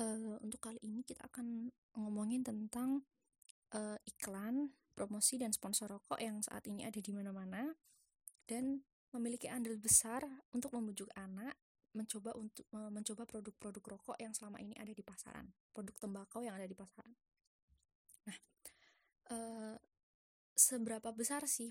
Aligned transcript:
uh, 0.00 0.36
untuk 0.42 0.60
kali 0.62 0.80
ini 0.82 1.06
kita 1.06 1.26
akan 1.30 1.70
ngomongin 1.98 2.42
tentang 2.42 3.06
uh, 3.74 3.98
iklan, 4.06 4.74
promosi 4.94 5.38
dan 5.38 5.50
sponsor 5.54 5.90
rokok 5.90 6.18
yang 6.18 6.42
saat 6.42 6.66
ini 6.66 6.86
ada 6.86 6.98
di 6.98 7.12
mana-mana 7.14 7.74
dan 8.46 8.82
memiliki 9.14 9.46
andil 9.46 9.78
besar 9.78 10.26
untuk 10.50 10.74
membujuk 10.74 11.10
anak 11.14 11.54
mencoba 11.94 12.34
untuk 12.34 12.66
uh, 12.74 12.90
mencoba 12.90 13.22
produk-produk 13.22 13.84
rokok 13.94 14.16
yang 14.18 14.34
selama 14.34 14.58
ini 14.58 14.74
ada 14.74 14.90
di 14.90 15.02
pasaran, 15.06 15.54
produk 15.70 15.94
tembakau 15.94 16.42
yang 16.42 16.58
ada 16.58 16.66
di 16.66 16.74
pasaran. 16.74 17.14
Nah, 18.26 18.38
uh, 19.30 19.74
seberapa 20.58 21.14
besar 21.14 21.46
sih 21.46 21.70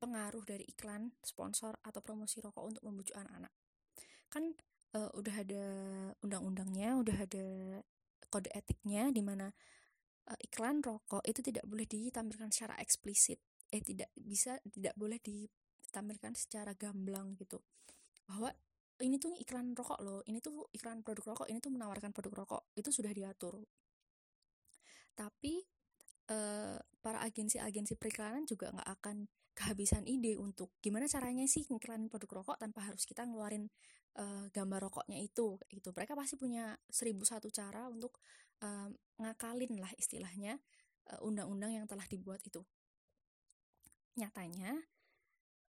pengaruh 0.00 0.42
dari 0.48 0.64
iklan, 0.64 1.12
sponsor 1.20 1.76
atau 1.84 2.00
promosi 2.00 2.40
rokok 2.40 2.64
untuk 2.64 2.82
membujuk 2.88 3.12
anak-anak? 3.20 3.52
Kan 4.32 4.56
uh, 4.96 5.10
udah 5.16 5.34
ada 5.34 5.64
undang-undangnya, 6.24 6.96
udah 7.00 7.16
ada 7.24 7.46
kode 8.32 8.48
etiknya 8.56 9.12
di 9.12 9.20
mana 9.20 9.52
uh, 10.28 10.38
iklan 10.40 10.80
rokok 10.80 11.24
itu 11.28 11.40
tidak 11.44 11.64
boleh 11.68 11.84
ditampilkan 11.88 12.48
secara 12.52 12.76
eksplisit. 12.80 13.40
Eh 13.72 13.80
tidak 13.80 14.12
bisa 14.16 14.60
tidak 14.68 14.92
boleh 14.96 15.20
ditampilkan 15.20 16.36
secara 16.36 16.76
gamblang 16.76 17.36
gitu. 17.40 17.60
Bahwa 18.28 18.52
ini 19.02 19.18
tuh 19.18 19.34
iklan 19.34 19.74
rokok 19.74 19.98
loh, 20.04 20.20
ini 20.28 20.38
tuh 20.38 20.68
iklan 20.70 21.02
produk 21.02 21.34
rokok, 21.34 21.48
ini 21.50 21.58
tuh 21.58 21.72
menawarkan 21.74 22.14
produk 22.14 22.44
rokok. 22.44 22.62
Itu 22.76 22.94
sudah 22.94 23.10
diatur. 23.10 23.64
Tapi 25.12 25.64
uh, 26.30 26.78
para 27.02 27.18
agensi-agensi 27.26 27.98
periklanan 27.98 28.46
juga 28.46 28.70
nggak 28.70 28.88
akan 29.00 29.16
kehabisan 29.52 30.08
ide 30.08 30.40
untuk 30.40 30.72
gimana 30.80 31.04
caranya 31.08 31.44
sih 31.44 31.68
ngiklan 31.68 32.08
produk 32.08 32.42
rokok 32.42 32.56
tanpa 32.60 32.88
harus 32.88 33.04
kita 33.04 33.28
ngeluarin 33.28 33.68
uh, 34.16 34.48
gambar 34.52 34.88
rokoknya 34.88 35.20
itu 35.20 35.60
gitu. 35.68 35.88
Mereka 35.92 36.16
pasti 36.16 36.40
punya 36.40 36.76
seribu 36.88 37.24
satu 37.24 37.52
cara 37.52 37.88
untuk 37.88 38.20
uh, 38.64 38.88
ngakalin 39.20 39.76
lah 39.76 39.92
istilahnya 39.96 40.56
undang-undang 41.20 41.74
uh, 41.74 41.76
yang 41.82 41.86
telah 41.86 42.06
dibuat 42.08 42.40
itu. 42.46 42.62
Nyatanya 44.16 44.76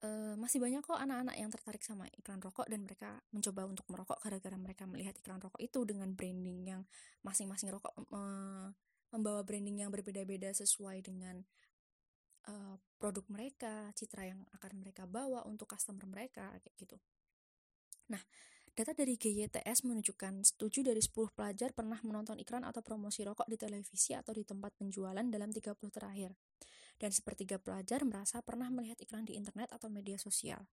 uh, 0.04 0.36
masih 0.39 0.59
banyak 0.59 0.82
kok 0.84 1.00
anak-anak 1.00 1.36
yang 1.36 1.50
tertarik 1.52 1.84
sama 1.84 2.08
iklan 2.16 2.39
rokok 2.39 2.67
dan 2.67 2.84
mereka 2.84 3.20
mencoba 3.32 3.67
untuk 3.67 3.86
merokok 3.92 4.20
gara-gara 4.20 4.58
mereka 4.59 4.84
melihat 4.88 5.16
iklan 5.20 5.39
rokok 5.39 5.59
itu 5.59 5.80
dengan 5.84 6.11
branding 6.16 6.59
yang 6.67 6.82
masing-masing 7.23 7.72
rokok 7.72 7.94
uh, 8.11 8.72
membawa 9.09 9.42
branding 9.42 9.82
yang 9.84 9.89
berbeda-beda 9.92 10.54
sesuai 10.54 11.02
dengan 11.04 11.42
uh, 12.48 12.76
produk 13.02 13.26
mereka, 13.28 13.92
citra 13.95 14.30
yang 14.30 14.45
akan 14.56 14.72
mereka 14.80 15.04
bawa 15.09 15.44
untuk 15.44 15.68
customer 15.72 16.06
mereka 16.06 16.54
kayak 16.64 16.76
gitu. 16.80 16.98
Nah, 18.09 18.22
data 18.73 18.95
dari 18.95 19.20
GYTS 19.20 19.84
menunjukkan 19.84 20.56
7 20.56 20.88
dari 20.88 21.02
10 21.04 21.36
pelajar 21.36 21.76
pernah 21.76 22.00
menonton 22.06 22.40
iklan 22.40 22.64
atau 22.64 22.80
promosi 22.80 23.28
rokok 23.28 23.48
di 23.52 23.58
televisi 23.60 24.16
atau 24.16 24.32
di 24.32 24.48
tempat 24.48 24.76
penjualan 24.80 25.26
dalam 25.28 25.50
30 25.52 25.76
terakhir. 25.92 26.36
Dan 27.00 27.16
sepertiga 27.16 27.56
pelajar 27.60 28.04
merasa 28.04 28.44
pernah 28.44 28.67
melihat 28.67 29.00
iklan 29.00 29.23
di 29.23 29.40
internet 29.40 29.72
atau 29.72 29.88
media 29.88 30.20
sosial. 30.20 30.67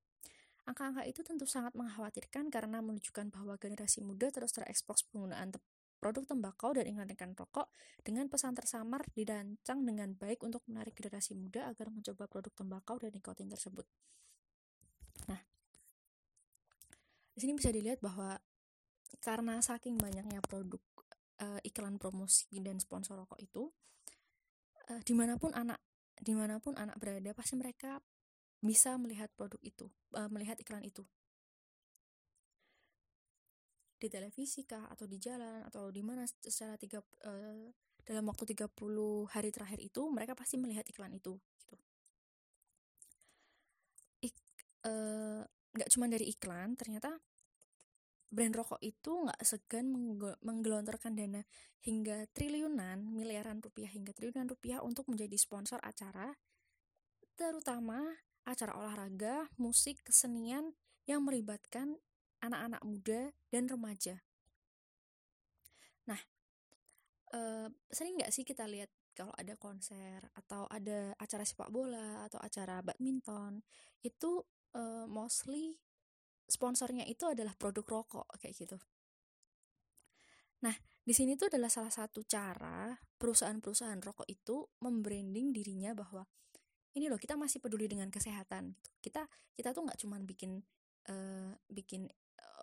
Angka-angka 0.67 1.07
itu 1.07 1.23
tentu 1.23 1.47
sangat 1.47 1.79
mengkhawatirkan 1.79 2.51
karena 2.51 2.83
menunjukkan 2.83 3.31
bahwa 3.31 3.55
generasi 3.55 4.03
muda 4.03 4.35
terus 4.35 4.51
terekspos 4.51 5.07
penggunaan 5.15 5.55
produk 5.97 6.29
tembakau 6.29 6.77
dan 6.77 6.85
iklan-iklan 6.87 7.33
rokok 7.35 7.73
dengan 8.05 8.29
pesan 8.29 8.53
tersamar 8.53 9.03
dirancang 9.17 9.83
dengan 9.83 10.13
baik 10.15 10.45
untuk 10.45 10.63
menarik 10.69 10.93
generasi 10.93 11.33
muda 11.35 11.67
agar 11.67 11.89
mencoba 11.89 12.29
produk 12.29 12.53
tembakau 12.53 12.97
dan 13.01 13.11
nikotin 13.13 13.49
tersebut. 13.49 13.85
Nah, 15.27 15.41
di 17.33 17.39
sini 17.41 17.57
bisa 17.57 17.73
dilihat 17.73 17.99
bahwa 18.05 18.37
karena 19.21 19.59
saking 19.65 19.97
banyaknya 19.97 20.39
produk 20.45 20.81
uh, 21.41 21.61
iklan 21.65 21.97
promosi 21.97 22.49
dan 22.61 22.79
sponsor 22.79 23.17
rokok 23.17 23.41
itu 23.41 23.73
uh, 24.93 25.01
di 25.03 25.15
mana 25.17 25.41
pun 25.41 25.53
anak 25.57 25.81
di 26.17 26.33
mana 26.33 26.57
pun 26.61 26.77
anak 26.81 26.97
berada 26.97 27.37
pasti 27.37 27.57
mereka 27.61 28.01
bisa 28.61 28.97
melihat 28.97 29.29
produk 29.37 29.61
itu 29.61 29.87
uh, 30.17 30.29
melihat 30.33 30.57
iklan 30.61 30.85
itu 30.85 31.05
di 33.97 34.09
televisi 34.13 34.69
kah 34.69 34.87
atau 34.93 35.09
di 35.09 35.17
jalan 35.17 35.65
atau 35.65 35.89
di 35.89 36.05
mana 36.05 36.29
secara 36.29 36.77
tiga 36.77 37.01
uh, 37.01 37.69
dalam 38.07 38.25
waktu 38.29 38.55
30 38.55 38.71
hari 39.33 39.51
terakhir 39.51 39.81
itu 39.83 40.07
mereka 40.13 40.39
pasti 40.39 40.61
melihat 40.61 40.87
iklan 40.87 41.11
itu 41.17 41.35
gitu. 41.59 41.77
Ik, 44.23 44.35
uh, 44.87 45.43
nggak 45.75 45.91
cuma 45.91 46.07
dari 46.07 46.29
iklan 46.31 46.79
ternyata 46.79 47.19
brand 48.31 48.55
rokok 48.55 48.83
itu 48.83 49.27
nggak 49.27 49.41
segan 49.43 49.91
menggelontorkan 50.43 51.15
dana 51.15 51.43
hingga 51.83 52.27
triliunan 52.35 53.01
miliaran 53.15 53.63
rupiah 53.63 53.91
hingga 53.91 54.11
triliunan 54.13 54.51
rupiah 54.51 54.83
untuk 54.83 55.07
menjadi 55.07 55.35
sponsor 55.39 55.79
acara 55.83 56.35
terutama 57.39 58.03
acara 58.47 58.75
olahraga 58.79 59.47
musik 59.59 60.03
kesenian 60.03 60.75
yang 61.07 61.23
melibatkan 61.23 61.99
anak-anak 62.43 62.83
muda 62.85 63.33
dan 63.53 63.69
remaja 63.69 64.21
nah 66.07 66.21
eh, 67.35 67.69
sering 67.91 68.21
nggak 68.21 68.33
sih 68.33 68.47
kita 68.47 68.65
lihat 68.69 68.91
kalau 69.17 69.33
ada 69.33 69.57
konser 69.57 70.21
atau 70.37 70.69
ada 70.69 71.17
acara 71.17 71.41
sepak 71.49 71.73
bola 71.73 72.29
atau 72.29 72.37
acara 72.37 72.85
badminton 72.85 73.65
itu 74.05 74.45
uh, 74.77 75.09
mostly 75.09 75.81
sponsornya 76.45 77.09
itu 77.09 77.25
adalah 77.25 77.57
produk 77.57 77.83
rokok 77.83 78.29
kayak 78.39 78.55
gitu. 78.55 78.79
Nah, 80.63 80.77
di 81.03 81.13
sini 81.17 81.35
tuh 81.35 81.49
adalah 81.49 81.73
salah 81.73 81.91
satu 81.91 82.23
cara 82.29 82.93
perusahaan-perusahaan 83.17 83.99
rokok 84.05 84.29
itu 84.29 84.69
membranding 84.85 85.51
dirinya 85.51 85.97
bahwa 85.97 86.29
ini 86.97 87.09
loh 87.09 87.21
kita 87.21 87.41
masih 87.41 87.61
peduli 87.65 87.89
dengan 87.89 88.13
kesehatan 88.13 88.77
gitu. 88.77 88.89
Kita 89.01 89.23
kita 89.57 89.73
tuh 89.73 89.89
nggak 89.89 89.99
cuman 90.05 90.29
bikin 90.29 90.61
uh, 91.09 91.57
bikin 91.73 92.09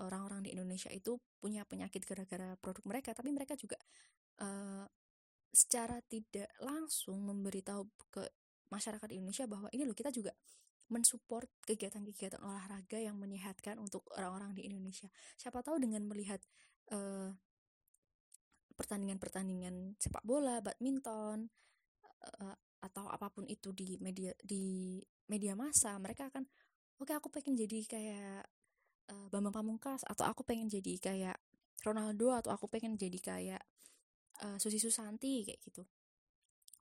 orang-orang 0.02 0.46
di 0.46 0.56
Indonesia 0.56 0.90
itu 0.90 1.20
punya 1.38 1.68
penyakit 1.68 2.02
gara-gara 2.08 2.56
produk 2.58 2.84
mereka, 2.90 3.14
tapi 3.14 3.30
mereka 3.30 3.54
juga 3.54 3.78
uh, 4.42 4.88
secara 5.54 6.02
tidak 6.10 6.50
langsung 6.58 7.22
memberitahu 7.22 7.86
ke 8.10 8.26
masyarakat 8.74 9.10
Indonesia 9.14 9.46
bahwa 9.46 9.70
ini 9.70 9.86
loh 9.86 9.94
kita 9.94 10.10
juga 10.10 10.34
mensupport 10.90 11.46
kegiatan-kegiatan 11.64 12.42
olahraga 12.42 12.98
yang 13.00 13.16
menyehatkan 13.16 13.78
untuk 13.78 14.04
orang-orang 14.18 14.54
di 14.58 14.66
Indonesia. 14.68 15.08
Siapa 15.38 15.62
tahu 15.64 15.80
dengan 15.80 16.04
melihat 16.06 16.42
pertandingan 16.84 17.40
pertandingan-pertandingan 18.74 19.96
sepak 20.02 20.26
bola, 20.26 20.60
badminton, 20.60 21.48
uh, 22.42 22.58
atau 22.84 23.06
apa 23.08 23.32
pun 23.32 23.48
itu 23.48 23.72
di 23.72 23.96
media 24.02 24.36
di 24.44 25.00
media 25.32 25.56
massa, 25.56 25.96
mereka 26.02 26.28
akan 26.28 26.44
oke 27.00 27.08
okay, 27.08 27.16
aku 27.16 27.32
pengen 27.32 27.56
jadi 27.56 27.80
kayak 27.88 28.44
uh, 29.12 29.28
Bambang 29.34 29.56
Pamungkas 29.56 30.06
atau 30.08 30.24
aku 30.24 30.46
pengen 30.46 30.72
jadi 30.72 31.00
kayak 31.02 31.38
Ronaldo 31.84 32.32
atau 32.32 32.56
aku 32.56 32.72
pengen 32.72 32.96
jadi 32.96 33.20
kayak 33.20 33.64
uh, 34.46 34.58
Susi 34.60 34.80
Susanti 34.80 35.44
kayak 35.44 35.60
gitu. 35.60 35.84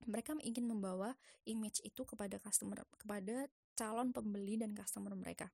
Mereka 0.06 0.34
ingin 0.42 0.66
membawa 0.66 1.14
image 1.46 1.82
itu 1.86 2.02
kepada 2.02 2.38
customer 2.42 2.82
kepada 2.98 3.46
calon 3.74 4.10
pembeli 4.14 4.58
dan 4.58 4.74
customer 4.74 5.14
mereka. 5.14 5.50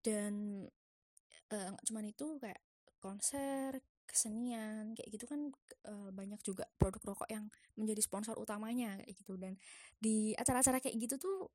Dan 0.00 0.64
uh, 1.52 1.72
cuman 1.84 2.04
itu 2.08 2.40
kayak 2.40 2.60
konser 2.98 3.80
kesenian 4.08 4.96
kayak 4.96 5.20
gitu 5.20 5.28
kan 5.28 5.52
uh, 5.84 6.08
banyak 6.08 6.40
juga 6.40 6.64
produk 6.80 7.12
rokok 7.12 7.28
yang 7.28 7.52
menjadi 7.76 8.00
sponsor 8.00 8.36
utamanya 8.40 8.96
kayak 9.04 9.12
gitu. 9.16 9.36
Dan 9.36 9.60
di 10.00 10.32
acara-acara 10.32 10.80
kayak 10.80 10.96
gitu 10.96 11.16
tuh 11.20 11.52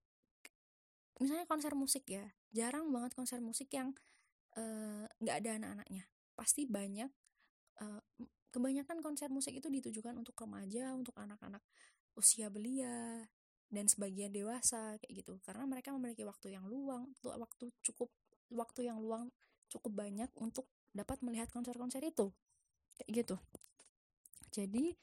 misalnya 1.21 1.45
konser 1.45 1.77
musik 1.77 2.09
ya 2.09 2.25
jarang 2.53 2.89
banget 2.89 3.13
konser 3.13 3.41
musik 3.41 3.69
yang 3.73 3.93
nggak 5.17 5.35
uh, 5.35 5.41
ada 5.41 5.49
anak-anaknya. 5.57 6.03
Pasti 6.37 6.69
banyak 6.69 7.09
uh, 7.81 8.01
kebanyakan 8.53 9.01
konser 9.01 9.33
musik 9.33 9.57
itu 9.57 9.65
ditujukan 9.69 10.13
untuk 10.13 10.37
remaja 10.37 10.93
untuk 10.93 11.17
anak-anak 11.17 11.61
usia 12.13 12.53
belia 12.53 13.25
dan 13.73 13.89
sebagian 13.89 14.29
dewasa 14.29 15.01
kayak 15.01 15.25
gitu. 15.25 15.41
Karena 15.41 15.65
mereka 15.65 15.89
memiliki 15.89 16.21
waktu 16.21 16.53
yang 16.53 16.69
luang 16.69 17.09
waktu 17.25 17.73
cukup 17.81 18.13
waktu 18.53 18.85
yang 18.85 19.01
luang 19.01 19.33
cukup 19.73 20.05
banyak 20.05 20.29
untuk 20.37 20.69
dapat 20.93 21.17
melihat 21.25 21.49
konser-konser 21.49 22.05
itu 22.05 22.29
kayak 23.01 23.25
gitu. 23.25 23.35
Jadi 24.53 24.93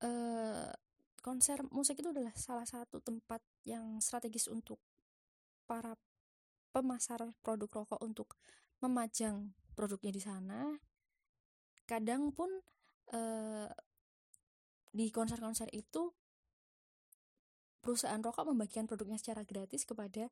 eh, 0.00 0.72
konser 1.20 1.60
musik 1.68 2.00
itu 2.00 2.08
adalah 2.08 2.32
salah 2.32 2.64
satu 2.64 3.04
tempat 3.04 3.44
yang 3.68 4.00
strategis 4.00 4.48
untuk 4.48 4.80
para 5.68 5.98
pemasar 6.70 7.34
produk 7.42 7.82
rokok 7.82 8.00
untuk 8.00 8.38
memajang 8.80 9.52
produknya 9.74 10.12
di 10.14 10.22
sana 10.22 10.60
kadang 11.86 12.32
pun 12.34 12.50
eh, 13.12 13.70
di 14.96 15.06
konser-konser 15.12 15.68
itu 15.76 16.08
perusahaan 17.86 18.18
rokok 18.18 18.50
membagikan 18.50 18.88
produknya 18.88 19.14
secara 19.20 19.46
gratis 19.46 19.86
kepada 19.86 20.26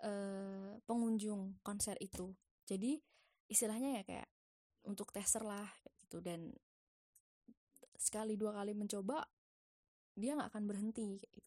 uh, 0.00 0.80
pengunjung 0.88 1.60
konser 1.60 1.92
itu. 2.00 2.32
Jadi 2.64 2.96
istilahnya 3.52 4.00
ya 4.00 4.02
kayak 4.06 4.28
untuk 4.88 5.12
tester 5.12 5.44
lah 5.44 5.68
gitu 6.00 6.24
dan 6.24 6.56
sekali 8.00 8.40
dua 8.40 8.56
kali 8.56 8.72
mencoba 8.72 9.28
dia 10.16 10.32
nggak 10.40 10.56
akan 10.56 10.64
berhenti 10.64 11.20
gitu. 11.20 11.40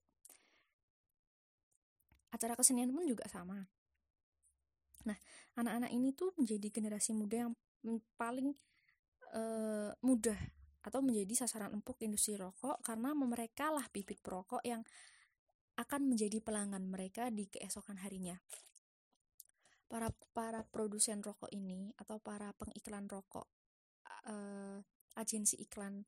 Acara 2.33 2.53
kesenian 2.57 2.91
pun 2.93 3.05
juga 3.05 3.25
sama 3.29 3.65
nah 5.07 5.17
anak-anak 5.55 5.91
ini 5.95 6.11
tuh 6.11 6.35
menjadi 6.35 6.67
generasi 6.69 7.15
muda 7.15 7.47
yang 7.47 7.53
paling 8.19 8.51
uh, 9.33 9.91
mudah 10.03 10.37
atau 10.79 11.03
menjadi 11.03 11.43
sasaran 11.45 11.75
empuk 11.75 11.99
industri 12.03 12.39
rokok 12.39 12.79
karena 12.83 13.11
mereka 13.11 13.71
lah 13.71 13.83
bibit 13.91 14.23
perokok 14.23 14.63
yang 14.63 14.83
akan 15.79 16.11
menjadi 16.11 16.43
pelanggan 16.43 16.91
mereka 16.91 17.31
di 17.31 17.47
keesokan 17.47 18.03
harinya. 18.03 18.35
Para 19.87 20.11
para 20.35 20.67
produsen 20.67 21.23
rokok 21.23 21.49
ini 21.55 21.91
atau 21.97 22.19
para 22.19 22.51
pengiklan 22.53 23.09
rokok 23.09 23.47
uh, 24.29 24.77
agensi 25.17 25.57
iklan 25.59 26.05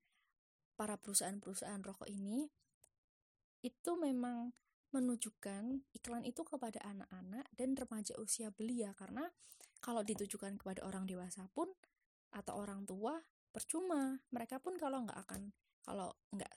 para 0.78 1.00
perusahaan-perusahaan 1.00 1.82
rokok 1.82 2.08
ini 2.08 2.46
itu 3.62 3.92
memang 3.98 4.54
menunjukkan 4.92 5.88
iklan 5.96 6.24
itu 6.28 6.44
kepada 6.44 6.80
anak-anak 6.84 7.48
dan 7.56 7.76
remaja 7.76 8.16
usia 8.20 8.52
belia. 8.52 8.92
Karena 8.96 9.28
kalau 9.80 10.06
ditujukan 10.06 10.60
kepada 10.62 10.86
orang 10.86 11.08
dewasa 11.08 11.48
pun 11.52 11.72
atau 12.32 12.54
orang 12.60 12.88
tua 12.88 13.20
percuma. 13.52 14.20
Mereka 14.32 14.64
pun 14.64 14.80
kalau 14.80 15.04
nggak 15.04 15.20
akan 15.28 15.52
kalau 15.84 16.16
nggak 16.32 16.52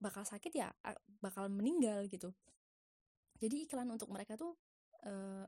bakal 0.00 0.24
sakit 0.24 0.52
ya 0.54 0.72
bakal 1.20 1.48
meninggal 1.52 2.08
gitu. 2.08 2.32
Jadi 3.40 3.68
iklan 3.68 3.88
untuk 3.88 4.08
mereka 4.12 4.36
tuh 4.36 4.56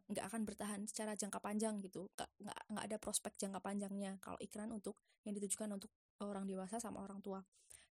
nggak 0.09 0.25
uh, 0.25 0.29
akan 0.33 0.43
bertahan 0.49 0.81
secara 0.89 1.13
jangka 1.17 1.41
panjang 1.41 1.81
gitu. 1.85 2.09
Nggak 2.17 2.61
nggak 2.69 2.85
ada 2.89 2.97
prospek 3.01 3.37
jangka 3.37 3.61
panjangnya 3.61 4.17
kalau 4.21 4.37
iklan 4.41 4.73
untuk 4.73 4.97
yang 5.25 5.37
ditujukan 5.37 5.69
untuk 5.73 5.93
orang 6.21 6.45
dewasa 6.49 6.81
sama 6.81 7.01
orang 7.05 7.21
tua 7.21 7.41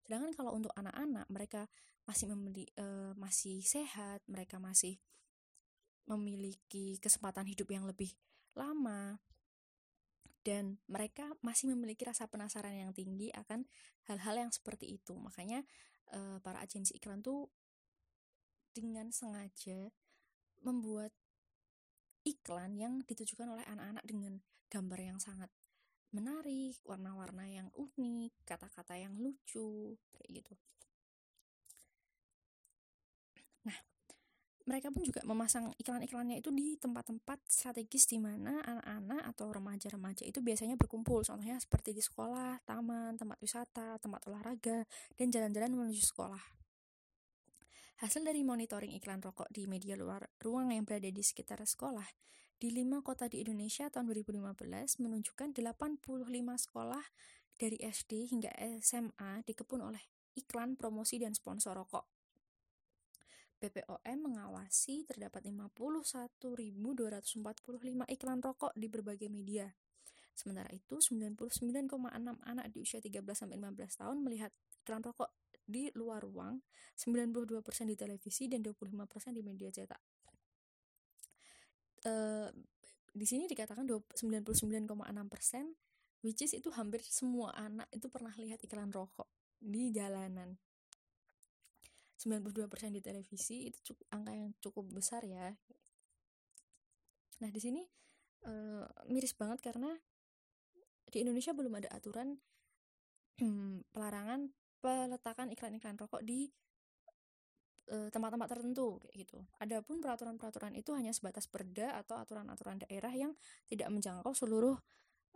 sedangkan 0.02 0.32
kalau 0.34 0.52
untuk 0.54 0.72
anak-anak 0.74 1.26
mereka 1.30 1.70
masih 2.06 2.26
memiliki 2.34 2.70
uh, 2.78 3.14
masih 3.14 3.62
sehat 3.62 4.22
mereka 4.26 4.58
masih 4.58 4.98
memiliki 6.10 6.98
kesempatan 6.98 7.46
hidup 7.46 7.70
yang 7.70 7.86
lebih 7.86 8.10
lama 8.58 9.22
dan 10.42 10.82
mereka 10.90 11.30
masih 11.38 11.70
memiliki 11.70 12.02
rasa 12.02 12.26
penasaran 12.26 12.74
yang 12.74 12.90
tinggi 12.90 13.30
akan 13.30 13.62
hal-hal 14.10 14.34
yang 14.34 14.50
seperti 14.50 14.98
itu. 14.98 15.14
Makanya 15.14 15.62
uh, 16.10 16.42
para 16.42 16.58
agensi 16.58 16.98
iklan 16.98 17.22
tuh 17.22 17.46
dengan 18.74 19.14
sengaja 19.14 19.94
membuat 20.66 21.14
iklan 22.26 22.74
yang 22.74 23.02
ditujukan 23.06 23.46
oleh 23.46 23.62
anak-anak 23.70 24.02
dengan 24.02 24.42
gambar 24.66 24.98
yang 24.98 25.18
sangat 25.22 25.50
menarik, 26.12 26.76
warna-warna 26.84 27.48
yang 27.48 27.68
unik, 27.72 28.44
kata-kata 28.44 29.00
yang 29.00 29.16
lucu, 29.16 29.96
kayak 30.12 30.28
gitu. 30.30 30.54
Nah, 33.64 33.78
mereka 34.68 34.92
pun 34.92 35.02
juga 35.02 35.24
memasang 35.24 35.72
iklan-iklannya 35.80 36.38
itu 36.38 36.52
di 36.52 36.76
tempat-tempat 36.76 37.42
strategis 37.48 38.06
di 38.06 38.20
mana 38.20 38.60
anak-anak 38.62 39.22
atau 39.34 39.46
remaja-remaja 39.50 40.22
itu 40.28 40.38
biasanya 40.38 40.76
berkumpul. 40.76 41.24
Contohnya 41.24 41.58
seperti 41.58 41.96
di 41.96 42.04
sekolah, 42.04 42.60
taman, 42.62 43.16
tempat 43.16 43.40
wisata, 43.40 43.96
tempat 43.98 44.22
olahraga, 44.28 44.84
dan 45.16 45.26
jalan-jalan 45.32 45.72
menuju 45.72 46.04
sekolah. 46.04 46.62
Hasil 48.02 48.26
dari 48.26 48.42
monitoring 48.42 48.98
iklan 48.98 49.22
rokok 49.22 49.46
di 49.48 49.70
media 49.70 49.94
luar 49.94 50.26
ruang 50.42 50.74
yang 50.74 50.82
berada 50.82 51.06
di 51.06 51.22
sekitar 51.22 51.62
sekolah 51.62 52.06
di 52.62 52.70
lima 52.70 53.02
kota 53.02 53.26
di 53.26 53.42
Indonesia 53.42 53.90
tahun 53.90 54.14
2015 54.14 55.02
menunjukkan 55.02 55.50
85 55.50 55.98
sekolah 56.62 57.02
dari 57.58 57.74
SD 57.82 58.30
hingga 58.30 58.54
SMA 58.78 59.42
dikepung 59.42 59.82
oleh 59.82 59.98
iklan 60.38 60.78
promosi 60.78 61.18
dan 61.18 61.34
sponsor 61.34 61.74
rokok. 61.74 62.06
BPOM 63.58 64.18
mengawasi 64.30 65.02
terdapat 65.10 65.42
51.245 65.50 66.38
iklan 68.14 68.38
rokok 68.38 68.70
di 68.78 68.86
berbagai 68.86 69.26
media. 69.26 69.66
Sementara 70.30 70.70
itu, 70.70 71.02
99,6 71.02 71.98
anak 72.46 72.66
di 72.70 72.78
usia 72.78 73.02
13-15 73.02 73.58
tahun 73.98 74.22
melihat 74.22 74.54
iklan 74.86 75.02
rokok 75.02 75.34
di 75.66 75.90
luar 75.98 76.22
ruang, 76.22 76.62
92% 76.94 77.90
di 77.90 77.98
televisi 77.98 78.46
dan 78.46 78.62
25% 78.62 79.34
di 79.34 79.42
media 79.42 79.74
cetak. 79.74 80.11
Uh, 82.02 82.50
di 83.12 83.28
sini 83.28 83.44
dikatakan 83.46 83.84
99,6% 83.84 84.88
which 86.22 86.40
is 86.42 86.54
itu 86.56 86.70
hampir 86.72 87.02
semua 87.04 87.52
anak 87.54 87.90
itu 87.92 88.08
pernah 88.08 88.32
lihat 88.38 88.62
iklan 88.62 88.90
rokok 88.90 89.28
di 89.58 89.90
jalanan. 89.94 90.58
92% 92.22 92.70
di 92.94 93.02
televisi 93.02 93.66
itu 93.66 93.78
cukup, 93.92 94.06
angka 94.14 94.32
yang 94.34 94.50
cukup 94.62 94.86
besar 94.94 95.26
ya. 95.26 95.50
Nah, 97.42 97.50
di 97.50 97.58
sini 97.58 97.82
uh, 98.46 98.86
miris 99.10 99.34
banget 99.34 99.58
karena 99.58 99.90
di 101.10 101.26
Indonesia 101.26 101.50
belum 101.50 101.82
ada 101.82 101.90
aturan 101.90 102.38
pelarangan 103.94 104.54
peletakan 104.78 105.50
iklan-iklan 105.50 105.98
rokok 105.98 106.22
di 106.22 106.46
eh, 106.46 106.61
tempat-tempat 107.86 108.48
tertentu 108.48 108.96
kayak 109.02 109.26
gitu. 109.26 109.38
Adapun 109.60 110.00
peraturan-peraturan 110.00 110.72
itu 110.78 110.94
hanya 110.96 111.12
sebatas 111.12 111.44
perda 111.50 111.98
atau 112.00 112.16
aturan-aturan 112.16 112.80
daerah 112.86 113.12
yang 113.12 113.36
tidak 113.68 113.90
menjangkau 113.92 114.32
seluruh 114.32 114.78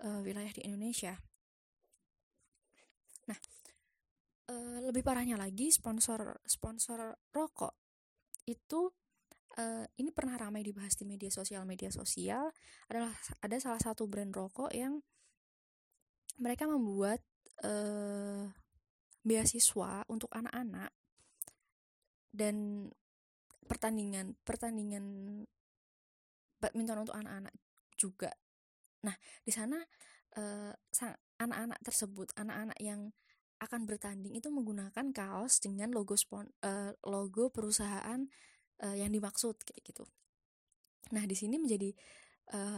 uh, 0.03 0.21
wilayah 0.25 0.53
di 0.53 0.63
Indonesia. 0.65 1.17
Nah, 3.27 3.39
uh, 4.51 4.79
lebih 4.85 5.03
parahnya 5.03 5.35
lagi 5.39 5.73
sponsor 5.73 6.39
sponsor 6.47 7.19
rokok 7.35 7.75
itu 8.47 8.91
uh, 9.59 9.85
ini 9.99 10.11
pernah 10.15 10.39
ramai 10.39 10.63
dibahas 10.63 10.95
di 10.95 11.05
media 11.09 11.33
sosial 11.33 11.67
media 11.67 11.91
sosial 11.91 12.55
adalah 12.87 13.15
ada 13.43 13.57
salah 13.59 13.83
satu 13.83 14.07
brand 14.07 14.31
rokok 14.31 14.71
yang 14.71 15.03
mereka 16.39 16.69
membuat 16.69 17.25
uh, 17.65 18.47
beasiswa 19.27 20.07
untuk 20.07 20.31
anak-anak 20.31 20.95
dan 22.37 22.89
pertandingan 23.65 24.37
pertandingan 24.45 25.05
badminton 26.61 27.03
untuk 27.03 27.17
anak-anak 27.17 27.57
juga. 27.97 28.31
Nah, 29.09 29.17
di 29.43 29.53
sana 29.53 29.81
uh, 30.37 30.73
anak-anak 31.41 31.81
tersebut, 31.81 32.37
anak-anak 32.37 32.77
yang 32.81 33.13
akan 33.57 33.89
bertanding 33.89 34.37
itu 34.37 34.53
menggunakan 34.53 35.17
kaos 35.17 35.65
dengan 35.65 35.89
logo 35.97 36.13
spon 36.13 36.53
uh, 36.61 36.93
logo 37.09 37.49
perusahaan 37.49 38.29
uh, 38.85 38.97
yang 38.97 39.09
dimaksud 39.09 39.57
kayak 39.65 39.81
gitu. 39.81 40.05
Nah, 41.17 41.25
di 41.25 41.37
sini 41.39 41.57
menjadi 41.57 41.91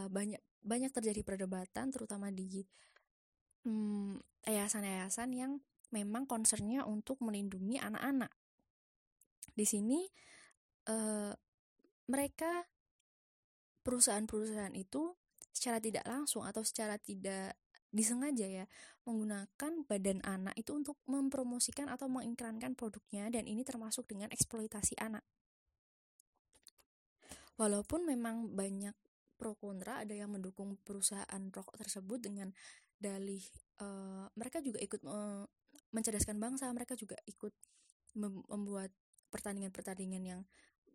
banyak 0.09 0.41
banyak 0.65 0.89
terjadi 0.89 1.21
perdebatan 1.21 1.93
terutama 1.93 2.33
di 2.33 2.65
hmm, 3.69 4.17
yayasan-yayasan 4.49 5.29
yang 5.37 5.61
memang 5.93 6.25
concernnya 6.25 6.85
untuk 6.89 7.21
melindungi 7.21 7.77
anak-anak. 7.77 8.33
Di 9.59 9.67
sini 9.67 10.07
eh, 10.87 11.33
mereka 12.07 12.63
perusahaan-perusahaan 13.83 14.71
itu 14.79 15.11
secara 15.51 15.83
tidak 15.83 16.07
langsung 16.07 16.47
atau 16.47 16.63
secara 16.63 16.95
tidak 16.95 17.59
disengaja 17.91 18.45
ya 18.45 18.65
menggunakan 19.03 19.83
badan 19.89 20.21
anak 20.23 20.55
itu 20.55 20.71
untuk 20.77 20.95
mempromosikan 21.09 21.89
atau 21.91 22.05
mengiklankan 22.07 22.77
produknya 22.77 23.27
dan 23.33 23.49
ini 23.49 23.65
termasuk 23.67 24.07
dengan 24.07 24.31
eksploitasi 24.31 24.95
anak. 25.01 25.25
Walaupun 27.59 28.07
memang 28.07 28.55
banyak 28.55 28.95
pro 29.35 29.57
kontra 29.59 30.05
ada 30.05 30.15
yang 30.15 30.31
mendukung 30.31 30.79
perusahaan 30.85 31.41
rokok 31.51 31.75
tersebut 31.75 32.19
dengan 32.23 32.55
dalih 32.99 33.43
uh, 33.83 34.27
mereka 34.35 34.63
juga 34.63 34.79
ikut 34.79 35.01
uh, 35.07 35.43
mencerdaskan 35.91 36.37
bangsa 36.37 36.71
mereka 36.71 36.95
juga 36.95 37.15
ikut 37.27 37.51
membuat 38.19 38.91
pertandingan-pertandingan 39.29 40.23
yang 40.25 40.41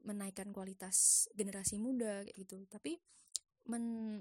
menaikkan 0.05 0.53
kualitas 0.53 1.27
generasi 1.33 1.81
muda 1.81 2.23
kayak 2.29 2.37
gitu. 2.37 2.69
Tapi 2.69 3.01
men 3.71 4.21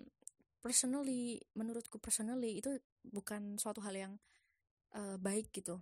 personally 0.63 1.43
menurutku 1.59 1.99
personally 1.99 2.63
itu 2.63 2.79
bukan 3.03 3.59
suatu 3.59 3.83
hal 3.83 3.93
yang 3.93 4.13
uh, 4.95 5.19
baik 5.19 5.51
gitu. 5.51 5.77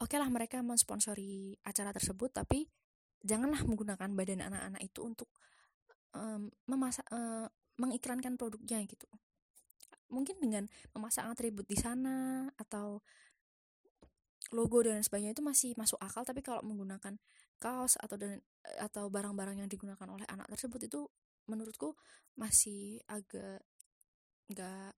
Oke 0.00 0.16
okay 0.16 0.18
lah 0.18 0.32
mereka 0.32 0.64
mensponsori 0.64 1.60
acara 1.62 1.92
tersebut 1.92 2.32
tapi 2.32 2.64
janganlah 3.20 3.60
menggunakan 3.68 4.10
badan 4.16 4.40
anak-anak 4.44 4.80
itu 4.80 5.00
untuk 5.04 5.28
um, 6.16 6.48
memasa 6.64 7.04
uh, 7.12 7.46
mengiklankan 7.76 8.40
produknya 8.40 8.80
gitu. 8.88 9.06
Mungkin 10.08 10.38
dengan 10.38 10.64
memasang 10.94 11.32
atribut 11.32 11.66
di 11.66 11.74
sana 11.74 12.46
atau 12.56 13.02
logo 14.52 14.84
dan 14.84 15.00
sebagainya 15.00 15.32
itu 15.32 15.44
masih 15.44 15.72
masuk 15.78 15.96
akal 16.02 16.26
tapi 16.26 16.44
kalau 16.44 16.60
menggunakan 16.66 17.16
kaos 17.56 17.96
atau 17.96 18.16
dan 18.20 18.42
atau 18.80 19.08
barang-barang 19.08 19.64
yang 19.64 19.70
digunakan 19.70 20.04
oleh 20.10 20.26
anak 20.28 20.50
tersebut 20.52 20.90
itu 20.90 21.00
menurutku 21.48 21.96
masih 22.36 23.00
agak 23.08 23.64
nggak 24.50 24.92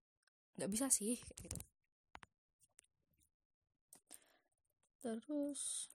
nggak 0.56 0.70
bisa 0.72 0.86
sih 0.90 1.20
gitu. 1.38 1.58
Terus 5.04 5.92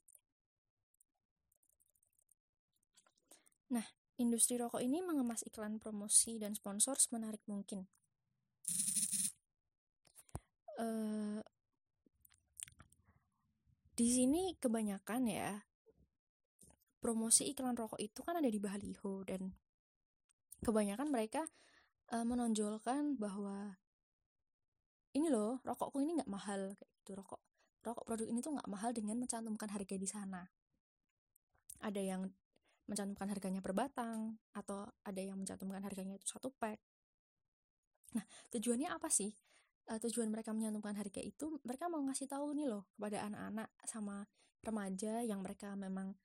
nah 3.71 3.83
industri 4.19 4.59
rokok 4.59 4.83
ini 4.83 5.01
mengemas 5.03 5.43
iklan 5.47 5.79
promosi 5.81 6.37
dan 6.39 6.55
sponsor 6.55 6.95
semenarik 6.99 7.41
mungkin. 7.49 7.87
Uh, 10.79 11.43
di 14.01 14.09
sini 14.09 14.57
kebanyakan 14.57 15.29
ya 15.29 15.61
promosi 16.97 17.53
iklan 17.53 17.77
rokok 17.77 18.01
itu 18.01 18.25
kan 18.25 18.33
ada 18.33 18.49
di 18.49 18.57
baliho 18.57 19.21
dan 19.21 19.53
kebanyakan 20.65 21.13
mereka 21.13 21.45
uh, 22.09 22.25
menonjolkan 22.25 23.13
bahwa 23.21 23.77
ini 25.13 25.29
loh 25.29 25.61
rokokku 25.61 26.01
ini 26.01 26.17
nggak 26.17 26.33
mahal 26.33 26.73
kayak 26.81 26.91
gitu. 26.97 27.13
Rokok 27.13 27.41
rokok 27.85 28.05
produk 28.09 28.25
ini 28.25 28.41
tuh 28.41 28.57
nggak 28.57 28.69
mahal 28.73 28.89
dengan 28.89 29.21
mencantumkan 29.21 29.69
harga 29.69 29.93
di 29.93 30.07
sana. 30.09 30.49
Ada 31.85 32.01
yang 32.01 32.25
mencantumkan 32.89 33.29
harganya 33.29 33.61
per 33.61 33.77
batang 33.77 34.41
atau 34.57 34.89
ada 35.05 35.21
yang 35.21 35.37
mencantumkan 35.37 35.85
harganya 35.85 36.17
itu 36.17 36.25
satu 36.25 36.49
pack. 36.57 36.81
Nah 38.17 38.25
tujuannya 38.49 38.89
apa 38.89 39.13
sih 39.13 39.29
uh, 39.91 39.99
tujuan 40.07 40.31
mereka 40.31 40.55
menyantumkan 40.55 40.95
harga 40.95 41.19
itu 41.19 41.59
mereka 41.67 41.91
mau 41.91 41.99
ngasih 42.07 42.31
tahu 42.31 42.55
nih 42.55 42.71
loh 42.71 42.87
kepada 42.95 43.27
anak-anak 43.27 43.69
sama 43.83 44.23
remaja 44.63 45.19
yang 45.27 45.43
mereka 45.43 45.75
memang 45.75 46.15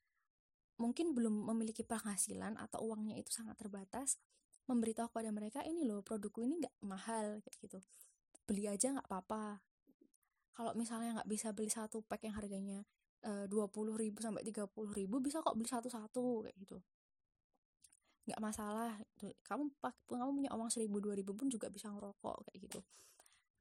mungkin 0.77 1.11
belum 1.11 1.51
memiliki 1.51 1.83
penghasilan 1.83 2.55
atau 2.55 2.85
uangnya 2.87 3.17
itu 3.19 3.33
sangat 3.33 3.59
terbatas 3.59 4.15
memberitahu 4.69 5.11
kepada 5.11 5.33
mereka 5.33 5.59
ini 5.65 5.83
loh 5.83 6.05
produkku 6.05 6.45
ini 6.45 6.61
nggak 6.63 6.75
mahal 6.85 7.41
kayak 7.43 7.57
gitu. 7.59 7.79
Beli 8.47 8.69
aja 8.69 8.93
nggak 8.93 9.07
apa-apa. 9.09 9.59
Kalau 10.53 10.71
misalnya 10.77 11.17
nggak 11.21 11.29
bisa 11.29 11.49
beli 11.51 11.71
satu 11.71 12.05
pack 12.05 12.29
yang 12.29 12.35
harganya 12.37 12.79
eh, 13.25 13.45
dua 13.49 13.65
puluh 13.71 13.97
ribu 13.97 14.21
sampai 14.21 14.45
tiga 14.45 14.69
puluh 14.69 14.93
ribu 14.93 15.17
bisa 15.17 15.41
kok 15.41 15.57
beli 15.57 15.65
satu-satu 15.65 16.45
kayak 16.45 16.57
gitu. 16.61 16.77
Nggak 18.27 18.41
masalah 18.43 18.91
gitu. 19.15 19.31
kamu 19.41 19.71
pak 19.79 19.95
kamu 20.05 20.31
punya 20.35 20.51
uang 20.51 20.69
seribu 20.69 20.99
dua 20.99 21.15
ribu 21.15 21.31
pun 21.31 21.47
juga 21.47 21.71
bisa 21.71 21.87
ngerokok 21.89 22.51
kayak 22.51 22.59
gitu 22.59 22.79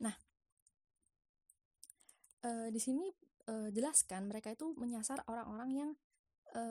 nah 0.02 0.14
e, 2.44 2.50
di 2.72 2.80
sini 2.80 3.06
e, 3.46 3.54
jelaskan 3.72 4.28
mereka 4.28 4.52
itu 4.52 4.76
menyasar 4.76 5.24
orang-orang 5.28 5.70
yang 5.72 5.90
e, 6.52 6.62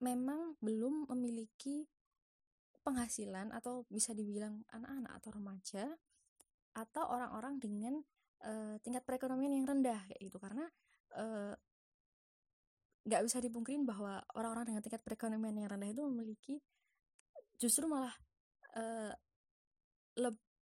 memang 0.00 0.56
belum 0.60 1.08
memiliki 1.12 1.88
penghasilan 2.86 3.50
atau 3.50 3.82
bisa 3.90 4.14
dibilang 4.14 4.62
anak-anak 4.70 5.12
atau 5.18 5.30
remaja 5.34 5.84
atau 6.76 7.04
orang-orang 7.08 7.56
dengan 7.58 7.98
uh, 8.44 8.76
tingkat 8.84 9.02
perekonomian 9.02 9.58
yang 9.58 9.66
rendah 9.66 10.06
kayak 10.06 10.20
gitu. 10.22 10.38
Karena 10.38 10.68
nggak 13.06 13.22
bisa 13.24 13.40
dipungkirin 13.40 13.88
bahwa 13.88 14.20
orang-orang 14.36 14.70
dengan 14.70 14.82
tingkat 14.84 15.00
perekonomian 15.00 15.56
yang 15.56 15.70
rendah 15.72 15.88
itu 15.88 16.02
memiliki 16.04 16.54
justru 17.56 17.88
malah 17.88 18.12
uh, 18.76 19.14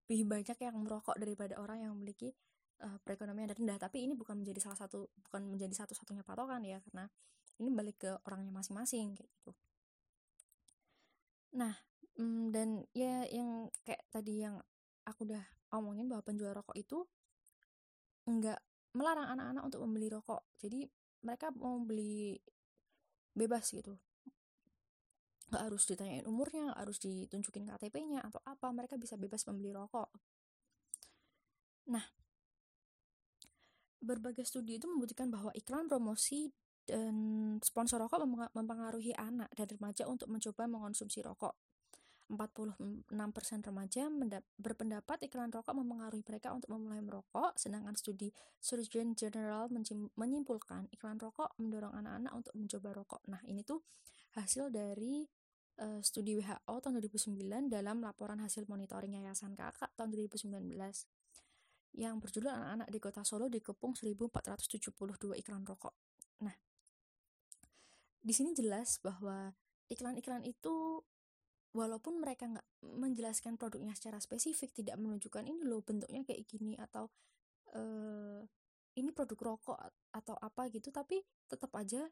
lebih 0.06 0.28
banyak 0.28 0.58
yang 0.58 0.76
merokok 0.82 1.16
daripada 1.16 1.56
orang 1.62 1.86
yang 1.86 1.92
memiliki 1.94 2.34
uh, 2.82 2.98
perekonomian 3.02 3.54
rendah 3.54 3.78
tapi 3.78 4.04
ini 4.04 4.12
bukan 4.18 4.42
menjadi 4.42 4.70
salah 4.70 4.78
satu 4.78 5.08
bukan 5.30 5.46
menjadi 5.46 5.84
satu-satunya 5.84 6.26
patokan 6.26 6.62
ya 6.66 6.82
karena 6.84 7.06
ini 7.62 7.70
balik 7.70 7.96
ke 8.02 8.10
orangnya 8.26 8.52
masing-masing 8.52 9.14
kayak 9.16 9.30
gitu 9.30 9.52
nah 11.52 11.76
Hmm, 12.20 12.52
dan 12.52 12.84
ya 12.92 13.24
yang 13.32 13.72
kayak 13.88 14.04
tadi 14.12 14.44
yang 14.44 14.60
aku 15.08 15.24
udah 15.24 15.40
omongin 15.72 16.12
bahwa 16.12 16.20
penjual 16.20 16.52
rokok 16.52 16.76
itu 16.76 17.08
nggak 18.28 18.60
melarang 18.92 19.32
anak-anak 19.32 19.62
untuk 19.64 19.80
membeli 19.80 20.12
rokok. 20.12 20.44
Jadi 20.60 20.84
mereka 21.24 21.48
mau 21.56 21.80
beli 21.80 22.36
bebas 23.32 23.72
gitu. 23.72 23.96
Nggak 25.52 25.68
harus 25.68 25.84
ditanyain 25.84 26.24
umurnya, 26.24 26.72
nggak 26.72 26.80
harus 26.80 26.96
ditunjukin 26.96 27.68
KTP-nya 27.68 28.24
atau 28.24 28.40
apa, 28.48 28.72
mereka 28.72 28.96
bisa 28.96 29.20
bebas 29.20 29.44
membeli 29.44 29.68
rokok. 29.76 30.08
Nah, 31.92 32.00
berbagai 34.00 34.48
studi 34.48 34.80
itu 34.80 34.88
membuktikan 34.88 35.28
bahwa 35.28 35.52
iklan 35.52 35.92
promosi 35.92 36.48
dan 36.88 37.60
sponsor 37.60 38.00
rokok 38.00 38.24
mempengaruhi 38.56 39.12
anak 39.12 39.52
dan 39.52 39.68
remaja 39.68 40.08
untuk 40.08 40.32
mencoba 40.32 40.64
mengonsumsi 40.64 41.20
rokok. 41.20 41.52
46% 42.32 43.12
remaja 43.68 44.08
berpendapat 44.56 45.28
iklan 45.28 45.52
rokok 45.52 45.76
mempengaruhi 45.76 46.24
mereka 46.24 46.56
untuk 46.56 46.72
memulai 46.72 47.04
merokok, 47.04 47.52
sedangkan 47.60 47.92
studi 47.92 48.32
Surgeon 48.56 49.12
General 49.12 49.68
menyimpulkan 50.16 50.88
iklan 50.96 51.20
rokok 51.20 51.52
mendorong 51.60 51.92
anak-anak 51.92 52.32
untuk 52.32 52.56
mencoba 52.56 53.04
rokok. 53.04 53.20
Nah, 53.28 53.44
ini 53.44 53.60
tuh 53.60 53.84
hasil 54.32 54.72
dari 54.72 55.28
uh, 55.80 56.00
studi 56.04 56.36
WHO 56.36 56.74
tahun 56.82 57.00
2009 57.00 57.72
dalam 57.72 58.02
laporan 58.04 58.42
hasil 58.42 58.68
monitoring 58.68 59.16
Yayasan 59.16 59.56
Kakak 59.56 59.94
tahun 59.96 60.12
2019 60.12 60.52
yang 61.92 62.16
berjudul 62.20 62.48
anak-anak 62.48 62.88
di 62.88 62.98
kota 63.00 63.22
Solo 63.24 63.52
dikepung 63.52 63.92
1472 63.96 64.92
iklan 65.40 65.62
rokok. 65.64 65.92
Nah, 66.40 66.56
di 68.20 68.32
sini 68.32 68.56
jelas 68.56 68.96
bahwa 69.04 69.52
iklan-iklan 69.92 70.40
itu 70.48 71.04
walaupun 71.76 72.20
mereka 72.20 72.48
nggak 72.48 72.68
menjelaskan 72.84 73.56
produknya 73.60 73.92
secara 73.96 74.20
spesifik 74.20 74.72
tidak 74.72 74.96
menunjukkan 75.00 75.44
ini 75.44 75.64
loh 75.64 75.84
bentuknya 75.84 76.24
kayak 76.24 76.44
gini 76.48 76.76
atau 76.76 77.08
uh, 77.76 78.40
ini 78.96 79.08
produk 79.12 79.56
rokok 79.56 79.78
atau 80.12 80.36
apa 80.36 80.68
gitu 80.68 80.92
tapi 80.92 81.24
tetap 81.48 81.72
aja 81.76 82.08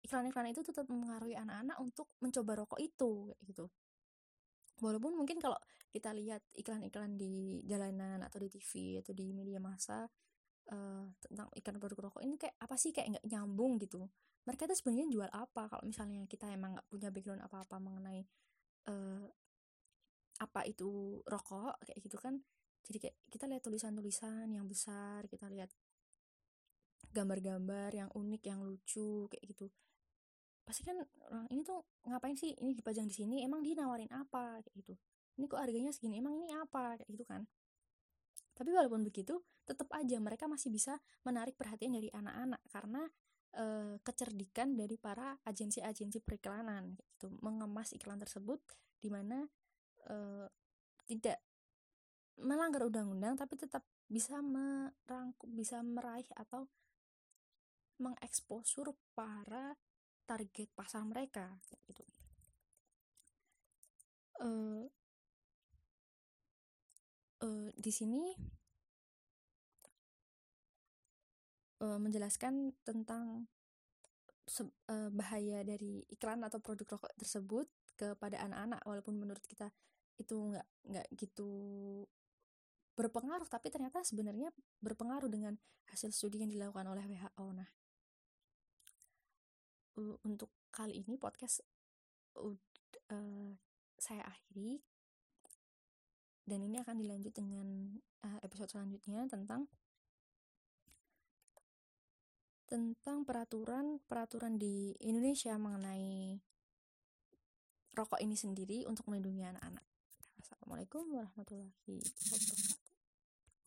iklan-iklan 0.00 0.52
itu 0.52 0.64
tetap 0.64 0.88
mempengaruhi 0.88 1.36
anak-anak 1.36 1.76
untuk 1.80 2.08
mencoba 2.24 2.64
rokok 2.64 2.80
itu 2.80 3.34
gitu. 3.44 3.68
Walaupun 4.80 5.12
mungkin 5.12 5.36
kalau 5.36 5.60
kita 5.92 6.14
lihat 6.16 6.40
iklan-iklan 6.56 7.20
di 7.20 7.60
jalanan 7.68 8.24
atau 8.24 8.40
di 8.40 8.48
TV 8.48 9.02
atau 9.02 9.12
di 9.12 9.34
media 9.36 9.60
massa 9.60 10.08
uh, 10.72 11.04
tentang 11.20 11.50
iklan 11.52 11.76
produk 11.82 12.08
rokok 12.08 12.22
ini 12.24 12.38
kayak 12.40 12.56
apa 12.62 12.74
sih 12.80 12.94
kayak 12.94 13.18
nggak 13.18 13.26
nyambung 13.28 13.76
gitu. 13.82 14.08
Mereka 14.48 14.70
itu 14.70 14.80
sebenarnya 14.80 15.06
jual 15.12 15.30
apa 15.30 15.68
kalau 15.68 15.84
misalnya 15.84 16.24
kita 16.24 16.48
emang 16.48 16.78
nggak 16.78 16.88
punya 16.88 17.08
background 17.12 17.42
apa-apa 17.44 17.76
mengenai 17.76 18.24
uh, 18.88 19.26
apa 20.40 20.60
itu 20.64 21.20
rokok 21.28 21.76
kayak 21.84 22.00
gitu 22.00 22.16
kan. 22.16 22.40
Jadi 22.88 22.96
kayak 22.96 23.16
kita 23.28 23.44
lihat 23.44 23.62
tulisan-tulisan 23.66 24.48
yang 24.48 24.64
besar 24.64 25.28
kita 25.28 25.44
lihat 25.52 25.68
gambar-gambar 27.10 27.90
yang 27.94 28.10
unik 28.14 28.42
yang 28.46 28.60
lucu 28.62 29.26
kayak 29.30 29.44
gitu. 29.50 29.66
Pasti 30.62 30.86
kan 30.86 31.02
orang 31.26 31.46
ini 31.50 31.66
tuh 31.66 31.82
ngapain 32.06 32.38
sih 32.38 32.54
ini 32.62 32.74
dipajang 32.78 33.10
di 33.10 33.14
sini? 33.14 33.36
Emang 33.42 33.60
dia 33.66 33.74
nawarin 33.74 34.10
apa? 34.14 34.62
Kayak 34.62 34.74
gitu. 34.86 34.94
Ini 35.38 35.44
kok 35.50 35.60
harganya 35.60 35.90
segini? 35.90 36.22
Emang 36.22 36.38
ini 36.38 36.54
apa? 36.54 36.98
Kayak 36.98 37.10
gitu 37.10 37.24
kan. 37.26 37.42
Tapi 38.54 38.70
walaupun 38.70 39.02
begitu 39.02 39.40
tetap 39.66 39.88
aja 39.94 40.18
mereka 40.18 40.50
masih 40.50 40.70
bisa 40.70 40.98
menarik 41.22 41.54
perhatian 41.54 41.94
dari 41.94 42.10
anak-anak 42.10 42.60
karena 42.68 43.02
uh, 43.56 43.94
kecerdikan 44.02 44.74
dari 44.76 44.98
para 45.00 45.38
agensi-agensi 45.42 46.22
periklanan 46.22 46.94
gitu. 46.94 47.32
Mengemas 47.42 47.90
iklan 47.96 48.20
tersebut 48.20 48.60
di 49.00 49.08
mana 49.08 49.48
uh, 50.06 50.46
tidak 51.08 51.40
melanggar 52.40 52.88
undang-undang 52.88 53.36
tapi 53.36 53.56
tetap 53.56 53.84
bisa 54.08 54.40
merangkum 54.40 55.52
bisa 55.52 55.84
meraih 55.84 56.26
atau 56.34 56.66
mengeksposur 58.00 58.96
para 59.12 59.76
target 60.24 60.72
pasar 60.72 61.04
mereka 61.04 61.60
gitu. 61.86 62.04
Uh, 64.40 64.88
uh, 67.44 67.68
di 67.76 67.92
sini 67.92 68.32
uh, 71.84 71.98
menjelaskan 72.00 72.72
tentang 72.84 73.44
uh, 74.58 75.10
bahaya 75.12 75.60
dari 75.62 76.04
iklan 76.08 76.40
atau 76.44 76.58
produk 76.58 76.96
rokok 76.96 77.12
tersebut 77.20 77.66
kepada 78.00 78.40
anak-anak 78.40 78.80
walaupun 78.88 79.20
menurut 79.20 79.44
kita 79.44 79.68
itu 80.16 80.36
nggak 80.36 80.66
nggak 80.88 81.06
gitu 81.16 81.50
berpengaruh 82.96 83.48
tapi 83.48 83.72
ternyata 83.72 84.04
sebenarnya 84.04 84.52
berpengaruh 84.80 85.28
dengan 85.32 85.56
hasil 85.88 86.12
studi 86.12 86.44
yang 86.44 86.52
dilakukan 86.52 86.84
oleh 86.88 87.04
WHO 87.08 87.46
nah 87.56 87.68
untuk 89.98 90.50
kali 90.70 91.02
ini 91.02 91.18
podcast 91.18 91.60
uh, 92.38 93.50
saya 93.98 94.22
akhiri 94.24 94.80
dan 96.46 96.66
ini 96.66 96.82
akan 96.82 96.98
dilanjut 96.98 97.34
dengan 97.34 97.98
uh, 98.26 98.38
episode 98.42 98.70
selanjutnya 98.70 99.26
tentang 99.30 99.70
tentang 102.70 103.26
peraturan-peraturan 103.26 104.54
di 104.54 104.94
Indonesia 105.02 105.58
mengenai 105.58 106.38
rokok 107.98 108.22
ini 108.22 108.38
sendiri 108.38 108.86
untuk 108.86 109.10
melindungi 109.10 109.42
anak-anak. 109.42 109.82
Assalamualaikum 110.38 111.02
warahmatullahi 111.10 111.74
wabarakatuh. 111.82 112.59